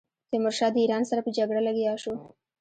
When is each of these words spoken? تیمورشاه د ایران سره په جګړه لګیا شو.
تیمورشاه 0.29 0.71
د 0.73 0.77
ایران 0.83 1.03
سره 1.09 1.19
په 1.23 1.31
جګړه 1.37 1.61
لګیا 1.67 1.93
شو. 2.03 2.13